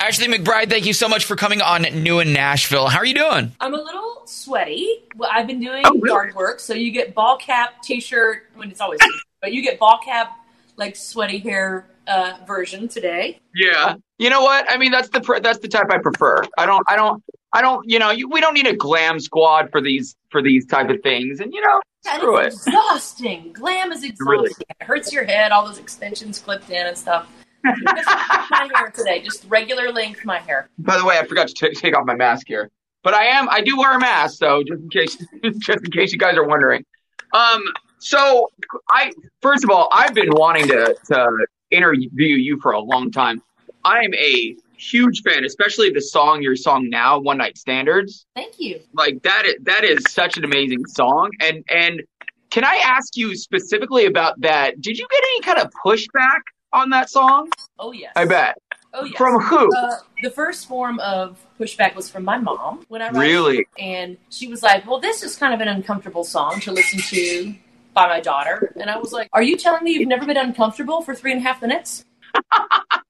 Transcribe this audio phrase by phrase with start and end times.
[0.00, 2.88] Ashley McBryde, thank you so much for coming on New in Nashville.
[2.88, 3.52] How are you doing?
[3.60, 5.02] I'm a little sweaty.
[5.16, 6.08] Well, I've been doing Oh, really?
[6.08, 8.44] yard work, so you get ball cap, t-shirt.
[8.54, 8.98] When it's always,
[9.42, 10.38] but you get ball cap,
[10.76, 13.40] like sweaty hair uh, version today.
[13.54, 13.96] Yeah.
[14.18, 14.64] You know what?
[14.72, 16.44] I mean, that's the pr- that's the type I prefer.
[16.56, 17.22] I don't I don't
[17.52, 20.64] I don't you know you, we don't need a glam squad for these for these
[20.66, 21.40] type of things.
[21.40, 21.80] And you know,
[22.10, 22.46] And screw it.
[22.46, 23.52] it's exhausting.
[23.52, 24.26] Glam is exhausting.
[24.26, 24.50] Really?
[24.60, 25.52] It hurts your head.
[25.52, 27.28] All those extensions clipped in and stuff.
[27.64, 30.68] My hair today, just regular length my hair.
[30.78, 32.70] By the way, I forgot to t- take off my mask here,
[33.02, 35.16] but I am I do wear a mask, so just in case
[35.60, 36.84] just in case you guys are wondering.
[37.32, 37.62] Um,
[37.98, 38.48] so
[38.90, 39.12] I
[39.42, 43.42] first of all, I've been wanting to to interview you for a long time.
[43.84, 48.26] I am a huge fan, especially the song your song now, One Night Standards.
[48.34, 48.80] Thank you.
[48.94, 52.02] Like that is that is such an amazing song, and and
[52.50, 54.80] can I ask you specifically about that?
[54.80, 56.40] Did you get any kind of pushback
[56.72, 57.48] on that song?
[57.78, 58.12] Oh yes.
[58.16, 58.56] I bet
[58.92, 59.16] Oh yes.
[59.16, 59.74] from who?
[59.76, 63.58] Uh, the first form of pushback was from my mom when I Really?
[63.58, 63.66] it.
[63.78, 67.54] and she was like, "Well, this is kind of an uncomfortable song to listen to
[67.94, 71.02] by my daughter." And I was like, "Are you telling me you've never been uncomfortable
[71.02, 72.04] for three and a half minutes?"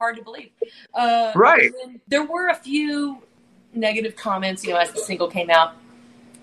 [0.00, 0.50] Hard to believe.
[0.94, 1.70] Uh, Right.
[2.08, 3.22] There were a few
[3.74, 5.74] negative comments, you know, as the single came out,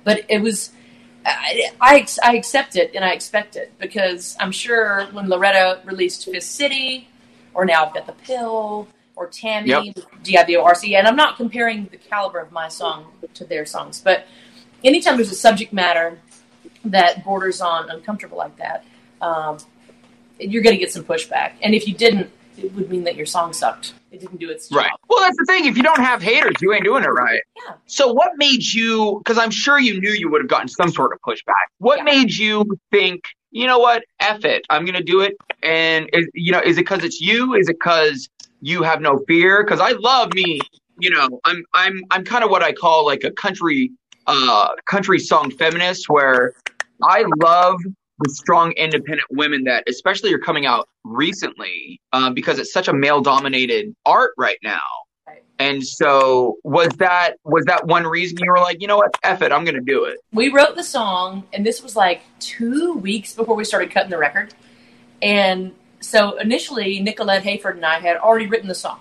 [0.03, 0.71] but it was.
[1.25, 6.25] I, I, I accept it and I expect it because I'm sure when Loretta released
[6.25, 7.07] Fist City,
[7.53, 9.95] or now I've got the pill, or Tammy, Yep.
[10.23, 14.27] D-I-V-O-R-C, and I'm not comparing the caliber of my song to their songs, but
[14.83, 16.19] anytime there's a subject matter
[16.83, 18.85] that borders on uncomfortable like that,
[19.21, 19.57] um,
[20.39, 21.53] you're going to get some pushback.
[21.61, 23.93] And if you didn't, it would mean that your song sucked.
[24.15, 24.77] It didn't do its job.
[24.77, 24.91] Right.
[25.09, 25.65] Well, that's the thing.
[25.65, 27.41] If you don't have haters, you ain't doing it right.
[27.67, 27.73] Yeah.
[27.85, 29.19] So, what made you?
[29.19, 31.65] Because I'm sure you knew you would have gotten some sort of pushback.
[31.79, 32.03] What Yeah.
[32.05, 33.21] made you think?
[33.51, 34.05] You know what?
[34.21, 34.65] F it.
[34.69, 35.35] I'm gonna do it.
[35.63, 37.55] And is, you know, is it because it's you?
[37.55, 38.29] Is it because
[38.61, 39.65] you have no fear?
[39.65, 40.61] Because I love me.
[40.99, 43.91] You know, I'm I'm I'm kind of what I call like a country
[44.27, 46.53] uh country song feminist, where
[47.03, 47.81] I love
[48.19, 52.93] the strong independent women that especially are coming out recently um, because it's such a
[52.93, 54.79] male dominated art right now
[55.27, 55.43] Right.
[55.59, 59.41] and so was that was that one reason you were like you know what F
[59.41, 63.33] it i'm gonna do it we wrote the song, and this was like two weeks
[63.33, 64.53] before we started cutting the record.
[65.21, 68.99] And so initially, Nicolette Hayford and I had already written the song.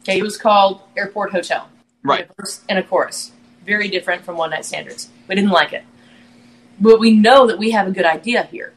[0.00, 1.68] Okay, it was called Airport Hotel.
[2.02, 2.28] Right.
[2.68, 3.32] And a chorus.
[3.64, 5.08] Very different from One Night Standards.
[5.28, 5.84] We didn't like it.
[6.82, 8.74] But we know that we have a good idea here.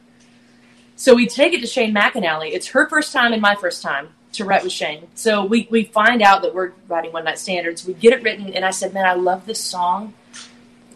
[0.94, 2.52] So we take it to Shane McAnally.
[2.52, 5.08] It's her first time and my first time to write with Shane.
[5.14, 7.84] So we, we find out that we're writing One Night Standards.
[7.84, 10.14] We get it written, and I said, Man, I love this song,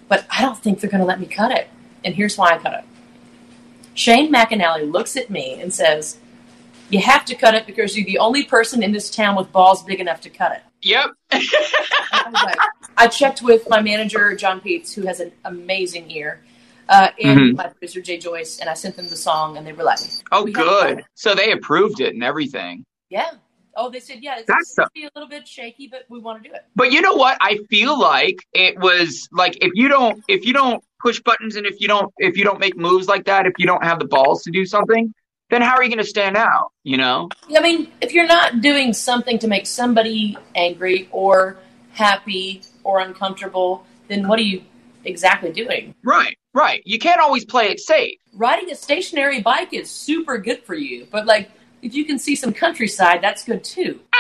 [0.09, 1.69] but I don't think they're going to let me cut it.
[2.05, 2.85] And here's why I cut it.
[3.95, 6.19] Shane McAnally looks at me and says,
[6.91, 9.83] You have to cut it because you're the only person in this town with balls
[9.83, 10.63] big enough to cut it.
[10.83, 12.59] yep I, like,
[12.97, 16.41] I checked with my manager, John Peets, who has an amazing ear,
[16.91, 17.57] uh, and Mhm.
[17.57, 20.01] my producer, Jay Joyce, and I sent them the song, and they were like,
[20.33, 23.31] oh We good so they approved it and everything Yeah.
[23.77, 26.19] Oh, they said, Yeah, it's That's going to be a little bit shaky, but we
[26.19, 26.63] want to do it.
[26.77, 30.53] but you know what i feel like it was like if you don't if you
[30.53, 33.55] don't push buttons and if you don't if you don't make moves like that if
[33.59, 35.15] you don't have the balls to do something
[35.51, 38.61] then how are you going to stand out you know I mean, if you're not
[38.61, 41.57] doing something to make somebody angry or
[41.93, 44.63] happy or uncomfortable, then what are you
[45.05, 45.95] exactly doing?
[46.05, 50.63] right right you can't always play it safe Riding a stationary bike is super good
[50.63, 51.51] for you, but like
[51.83, 54.01] if you can see some countryside, that's good too.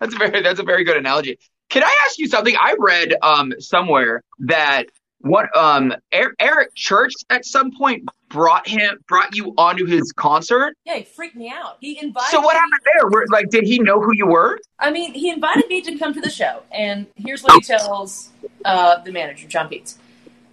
[0.00, 1.38] That's a very that's a very good analogy.
[1.70, 2.54] Can I ask you something?
[2.56, 4.86] I read um somewhere that
[5.26, 10.76] what um Er- Eric Church at some point brought him brought you onto his concert.
[10.84, 11.76] Yeah, he freaked me out.
[11.80, 12.30] He invited.
[12.30, 13.08] So what me- happened there?
[13.08, 14.58] Were, like, did he know who you were?
[14.78, 18.30] I mean, he invited me to come to the show, and here's what he tells
[18.64, 19.96] uh, the manager, John Peets.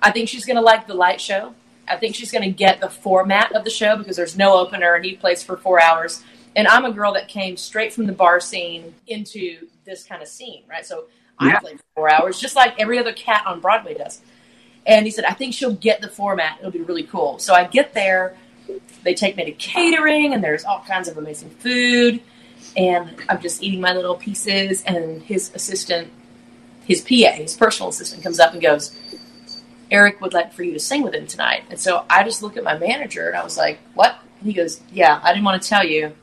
[0.01, 1.55] I think she's going to like the light show.
[1.87, 4.95] I think she's going to get the format of the show because there's no opener,
[4.95, 6.23] and he plays for four hours.
[6.55, 10.27] And I'm a girl that came straight from the bar scene into this kind of
[10.27, 10.85] scene, right?
[10.85, 11.05] So
[11.41, 11.57] Yeah.
[11.57, 14.21] I played for four hours, just like every other cat on Broadway does.
[14.85, 16.57] And he said, I think she'll get the format.
[16.59, 17.39] It'll be really cool.
[17.39, 18.35] So I get there.
[19.03, 22.21] They take me to catering, and there's all kinds of amazing food.
[22.75, 24.83] And I'm just eating my little pieces.
[24.83, 26.09] And his assistant,
[26.85, 28.97] his PA, his personal assistant, comes up and goes,
[29.91, 31.63] Eric would like for you to sing with him tonight.
[31.69, 34.17] And so I just look at my manager and I was like, What?
[34.39, 36.13] And he goes, Yeah, I didn't want to tell you,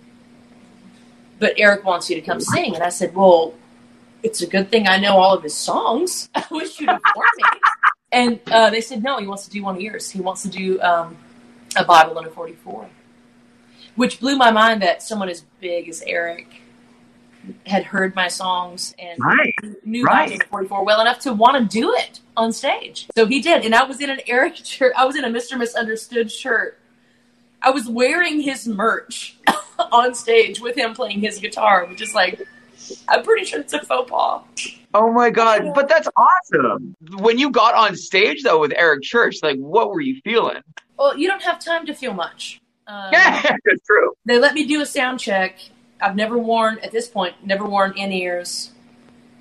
[1.39, 2.75] but Eric wants you to come sing.
[2.75, 3.55] And I said, Well,
[4.23, 6.29] it's a good thing I know all of his songs.
[6.35, 7.45] I wish you'd inform me.
[8.12, 10.11] And uh, they said, No, he wants to do one of yours.
[10.11, 11.17] He wants to do um,
[11.77, 12.89] a Bible and a 44,
[13.97, 16.61] which blew my mind that someone as big as Eric
[17.67, 19.55] had heard my songs and Right.
[19.85, 20.31] knew Right.
[20.31, 20.43] right.
[20.49, 23.07] 44 well enough to want to do it on stage.
[23.17, 24.93] So he did, and I was in an Eric shirt.
[24.97, 25.57] I was in a Mr.
[25.59, 26.79] Misunderstood shirt.
[27.62, 29.37] I was wearing his merch
[29.93, 32.41] on stage with him playing his guitar, which is like,
[33.09, 34.43] I'm pretty sure it's a faux pas.
[34.93, 36.97] Oh my god, but that's awesome.
[37.19, 40.63] When you got on stage though with Eric Church, like what were you feeling?
[40.99, 42.61] Well, you don't have time to feel much.
[42.87, 44.13] Um, Yeah, that's true.
[44.25, 45.57] they let me do a sound check.
[46.03, 48.73] I've never worn at this point, never worn in ears.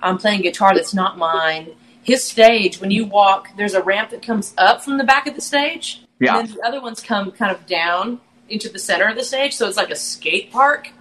[0.01, 1.69] I'm playing guitar that's not mine.
[2.03, 5.35] His stage, when you walk, there's a ramp that comes up from the back of
[5.35, 6.39] the stage, Yeah.
[6.39, 8.19] and then the other ones come kind of down
[8.49, 10.91] into the center of the stage, so it's like a skate park.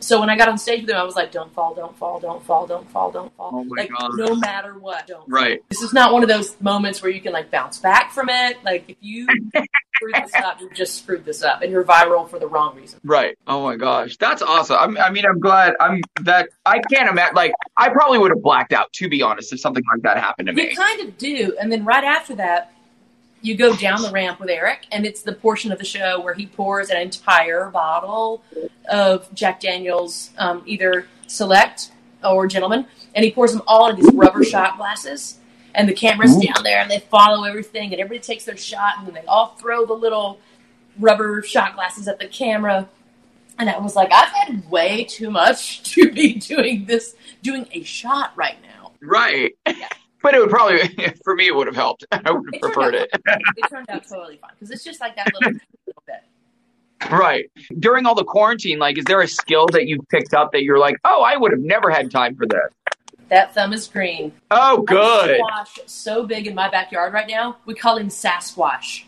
[0.00, 2.18] So when I got on stage with him, I was like, "Don't fall, don't fall,
[2.18, 4.10] don't fall, don't fall, don't fall." Oh like God.
[4.14, 5.18] no matter what, don't.
[5.18, 5.26] fall.
[5.28, 5.62] Right.
[5.68, 8.56] This is not one of those moments where you can like bounce back from it.
[8.64, 9.26] Like if you
[9.94, 13.00] screwed this up, you just screwed this up, and you're viral for the wrong reason.
[13.04, 13.36] Right.
[13.46, 14.76] Oh my gosh, that's awesome.
[14.78, 15.74] I'm, I mean, I'm glad.
[15.80, 16.48] I'm that.
[16.64, 17.34] I can't imagine.
[17.34, 18.92] Like, I probably would have blacked out.
[18.94, 20.70] To be honest, if something like that happened to me.
[20.70, 22.72] You kind of do, and then right after that,
[23.42, 26.34] you go down the ramp with Eric, and it's the portion of the show where
[26.34, 28.42] he pours an entire bottle
[28.88, 31.92] of Jack Daniels, um, either select
[32.22, 35.38] or gentleman, and he pours them all into these rubber shot glasses.
[35.74, 36.40] And the camera's Ooh.
[36.40, 39.54] down there, and they follow everything, and everybody takes their shot, and then they all
[39.60, 40.40] throw the little
[40.98, 42.88] rubber shot glasses at the camera.
[43.58, 47.84] And I was like, I've had way too much to be doing this, doing a
[47.84, 48.92] shot right now.
[49.00, 49.56] Right.
[50.22, 50.86] But it would probably,
[51.24, 52.04] for me, it would have helped.
[52.12, 53.10] I would have It preferred it.
[53.12, 55.52] it turned out totally fine because it's just like that little,
[55.86, 56.22] little bit.
[57.10, 57.50] Right.
[57.78, 60.78] During all the quarantine, like, is there a skill that you've picked up that you're
[60.78, 62.60] like, oh, I would have never had time for this?
[63.30, 64.32] That thumb is green.
[64.50, 65.36] Oh, good.
[65.38, 67.56] Squash so big in my backyard right now.
[67.64, 69.04] We call him Sasquatch.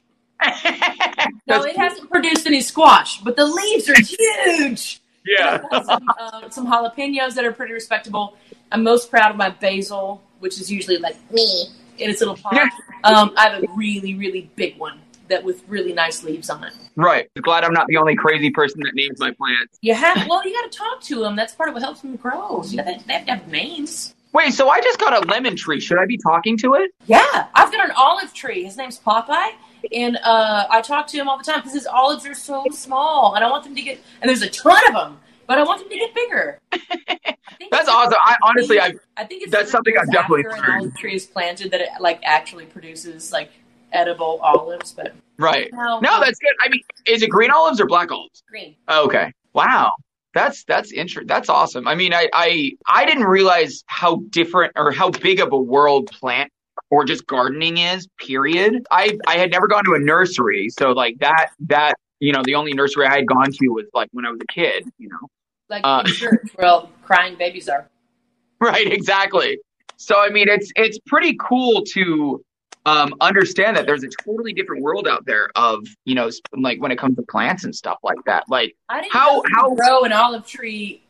[1.47, 5.01] No, it hasn't produced any squash, but the leaves are huge.
[5.27, 5.61] yeah.
[5.85, 8.37] Some, uh, some jalapenos that are pretty respectable.
[8.71, 11.67] I'm most proud of my basil, which is usually like me
[11.99, 12.71] in its little pot.
[13.05, 16.75] Um, I have a really, really big one that with really nice leaves on it.
[16.95, 17.29] Right.
[17.41, 19.79] Glad I'm not the only crazy person that names my plants.
[19.81, 21.37] You have well, you got to talk to them.
[21.37, 22.63] That's part of what helps them grow.
[22.65, 24.15] You they have to have names.
[24.33, 25.79] Wait, so I just got a lemon tree.
[25.79, 26.91] Should I be talking to it?
[27.07, 28.65] Yeah, I've got an olive tree.
[28.65, 29.53] His name's Popeye,
[29.95, 33.35] and uh, I talk to him all the time because his olives are so small,
[33.35, 34.01] and I want them to get.
[34.23, 36.59] And there's a ton of them, but I want them to get bigger.
[37.71, 38.19] That's awesome.
[38.25, 41.27] I honestly, I I think it's that's something I've definitely after an olive tree is
[41.27, 43.51] planted that it like actually produces like
[43.93, 45.71] edible olives, but right.
[45.73, 46.53] no, No, that's good.
[46.63, 48.43] I mean, is it green olives or black olives?
[48.49, 48.75] green.
[48.89, 49.33] Oh, okay.
[49.53, 49.93] Wow.
[50.35, 51.27] That's that's interesting.
[51.27, 51.87] That's awesome.
[51.87, 56.11] I mean, I, I I didn't realize how different or how big of a world
[56.11, 56.51] plant
[56.91, 58.09] or just gardening is.
[58.19, 58.87] Period.
[58.91, 62.55] I I had never gone to a nursery, so like that that you know the
[62.55, 64.85] only nursery I had gone to was like when I was a kid.
[64.99, 65.29] You know.
[65.69, 67.89] Like Uh, church where crying babies are.
[68.61, 68.93] Right.
[68.93, 69.59] Exactly.
[69.97, 72.45] So I mean, it's it's pretty cool to
[72.87, 76.93] um, understand that there's a totally different world out there of you know like when
[76.93, 78.45] it comes to plants and stuff like that.
[78.49, 81.03] Like I didn't How- how- grow an olive tree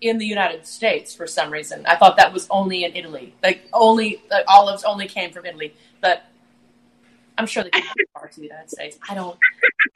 [0.00, 1.84] in the United States for some reason.
[1.86, 3.34] I thought that was only in Italy.
[3.42, 6.22] Like only like, olives only came from Italy, but
[7.40, 7.70] I'm sure they
[8.14, 8.98] parts of the United States.
[9.08, 9.38] I don't.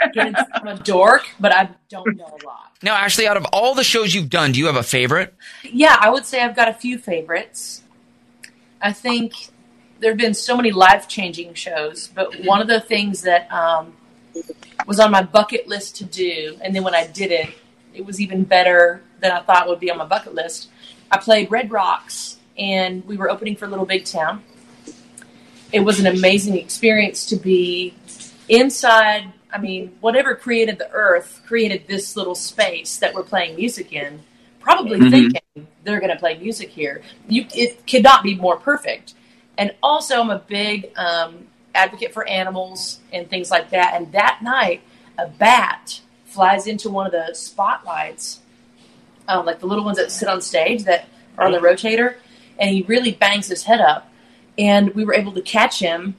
[0.00, 2.72] I'm a dork, but I don't know a lot.
[2.82, 5.34] Now, Ashley, out of all the shows you've done, do you have a favorite?
[5.62, 7.82] Yeah, I would say I've got a few favorites.
[8.80, 9.34] I think
[10.00, 13.94] there have been so many life changing shows, but one of the things that um,
[14.86, 17.50] was on my bucket list to do, and then when I did it,
[17.92, 20.70] it was even better than I thought would be on my bucket list.
[21.10, 24.42] I played Red Rocks, and we were opening for Little Big Town.
[25.74, 27.94] It was an amazing experience to be
[28.48, 29.32] inside.
[29.52, 34.22] I mean, whatever created the earth created this little space that we're playing music in,
[34.60, 35.10] probably Mhm.
[35.10, 37.02] thinking they're going to play music here.
[37.28, 39.14] You, it could not be more perfect.
[39.58, 43.94] And also, I'm a big um, advocate for animals and things like that.
[43.94, 44.80] And that night,
[45.18, 48.40] a bat flies into one of the spotlights,
[49.26, 52.14] um, like the little ones that sit on stage that are on the rotator,
[52.60, 54.08] and he really bangs his head up.
[54.58, 56.16] And we were able to catch him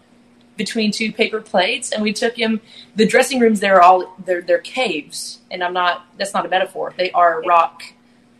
[0.58, 2.62] between two paper plates, and we took him.
[2.96, 6.06] The dressing rooms there are all they're they're caves, and I'm not.
[6.18, 6.94] That's not a metaphor.
[6.98, 7.84] They are rock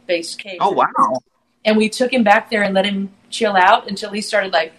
[0.06, 0.58] based caves.
[0.62, 1.22] oh wow.
[1.64, 4.74] And we took him back there and let him chill out until he started like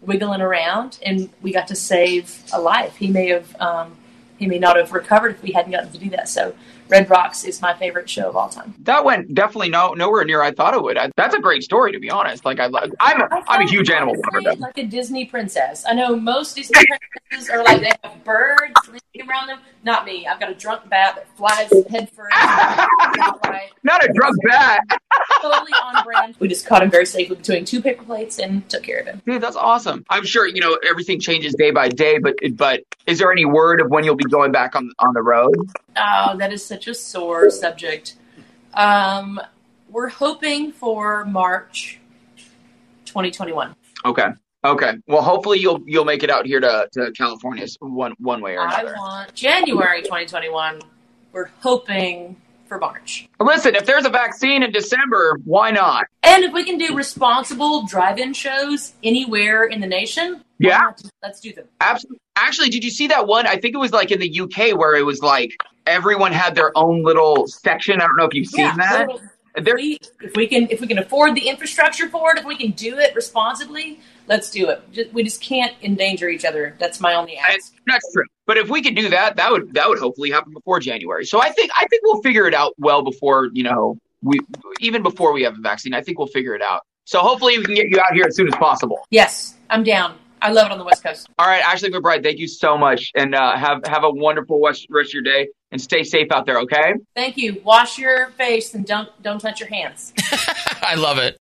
[0.00, 2.96] wiggling around, and we got to save a life.
[2.96, 3.96] He may have, um,
[4.38, 6.28] he may not have recovered if we hadn't gotten to do that.
[6.28, 6.54] So
[6.90, 8.74] Red Rocks is my favorite show of all time.
[8.80, 10.96] That went definitely no nowhere near I thought it would.
[10.98, 12.44] I, that's a great story, to be honest.
[12.44, 12.66] Like I,
[13.00, 14.56] I'm, a, I I'm a huge animal lover.
[14.58, 15.84] Like a Disney princess.
[15.88, 16.80] I know most Disney
[17.30, 18.72] princesses are like they have birds
[19.28, 19.58] around them.
[19.82, 20.26] Not me.
[20.26, 22.36] I've got a drunk bat that flies head first.
[22.36, 23.70] Not right.
[23.82, 24.80] Not a drunk bat,
[25.42, 26.36] Totally on brand.
[26.38, 29.22] We just caught him very safely between two paper plates and took care of him.
[29.24, 29.42] dude.
[29.42, 30.04] That's awesome.
[30.10, 33.80] I'm sure you know everything changes day by day, but but is there any word
[33.80, 35.54] of when you'll be going back on on the road?
[35.96, 38.16] Oh, that is such a sore subject.
[38.74, 39.40] Um,
[39.88, 41.98] we're hoping for March
[43.06, 43.74] 2021.
[44.04, 44.28] Okay.
[44.64, 44.94] Okay.
[45.06, 48.64] Well, hopefully you'll you'll make it out here to, to California one one way or
[48.66, 48.94] another.
[48.96, 50.80] I want January 2021.
[51.32, 52.36] We're hoping
[52.68, 53.28] for March.
[53.40, 56.06] Listen, if there's a vaccine in December, why not?
[56.22, 60.92] And if we can do responsible drive-in shows anywhere in the nation, Yeah.
[61.22, 61.66] let's do them.
[61.80, 62.18] Absolutely.
[62.36, 63.46] Actually, did you see that one?
[63.46, 66.70] I think it was like in the UK where it was like everyone had their
[66.76, 68.00] own little section.
[68.00, 69.08] I don't know if you've seen that.
[69.08, 69.20] well,
[69.56, 72.44] if There, we, if we can, if we can afford the infrastructure for it, if
[72.44, 74.80] we can do it responsibly, let's do it.
[74.92, 76.76] Just, we just can't endanger each other.
[76.78, 77.74] That's my only ask.
[77.86, 78.24] that's true.
[78.46, 81.24] But if we could do that, that would that would hopefully happen before January.
[81.24, 84.38] So I think I think we'll figure it out well before you know we
[84.80, 85.94] even before we have a vaccine.
[85.94, 86.82] I think we'll figure it out.
[87.04, 89.00] So hopefully we can get you out here as soon as possible.
[89.10, 90.16] Yes, I'm down.
[90.42, 91.28] I love it on the West Coast.
[91.38, 94.86] All right, Ashley McBryde, thank you so much, and uh, have have a wonderful rest,
[94.90, 96.58] rest of your day, and stay safe out there.
[96.60, 96.94] Okay.
[97.14, 97.60] Thank you.
[97.64, 100.12] Wash your face and don't don't touch your hands.
[100.82, 101.38] I love it.